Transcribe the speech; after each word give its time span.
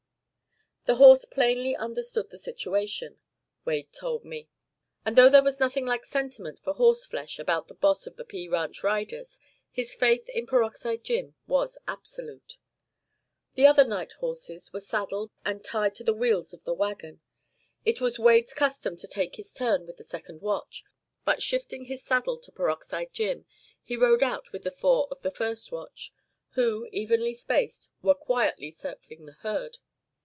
The 0.85 0.95
horse 0.95 1.25
plainly 1.25 1.75
understood 1.75 2.31
the 2.31 2.39
situation, 2.39 3.19
Wade 3.65 3.93
told 3.93 4.25
me; 4.25 4.49
and 5.05 5.15
though 5.15 5.29
there 5.29 5.43
was 5.43 5.59
nothing 5.59 5.85
like 5.85 6.05
sentiment 6.05 6.59
for 6.59 6.73
horse 6.73 7.05
flesh 7.05 7.37
about 7.37 7.67
the 7.67 7.75
boss 7.75 8.07
of 8.07 8.15
the 8.15 8.25
P 8.25 8.49
Ranch 8.49 8.83
riders, 8.83 9.39
his 9.71 9.93
faith 9.93 10.27
in 10.29 10.47
Peroxide 10.47 11.03
Jim 11.03 11.35
was 11.45 11.77
absolute. 11.87 12.57
The 13.53 13.67
other 13.67 13.83
night 13.83 14.13
horses 14.13 14.73
were 14.73 14.79
saddled 14.79 15.29
and 15.45 15.63
tied 15.63 15.93
to 15.95 16.03
the 16.03 16.15
wheels 16.15 16.51
of 16.51 16.63
the 16.63 16.73
wagon. 16.73 17.21
It 17.85 18.01
was 18.01 18.17
Wade's 18.19 18.55
custom 18.55 18.97
to 18.97 19.07
take 19.07 19.35
his 19.35 19.53
turn 19.53 19.85
with 19.85 19.97
the 19.97 20.03
second 20.03 20.41
watch; 20.41 20.83
but 21.23 21.43
shifting 21.43 21.85
his 21.85 22.03
saddle 22.03 22.39
to 22.39 22.51
Peroxide 22.51 23.13
Jim, 23.13 23.45
he 23.83 23.95
rode 23.95 24.23
out 24.23 24.51
with 24.51 24.63
the 24.63 24.71
four 24.71 25.07
of 25.11 25.21
the 25.21 25.31
first 25.31 25.71
watch, 25.71 26.11
who, 26.55 26.87
evenly 26.91 27.35
spaced, 27.35 27.89
were 28.01 28.15
quietly 28.15 28.71
circling 28.71 29.25
the 29.27 29.33
herd. 29.33 29.77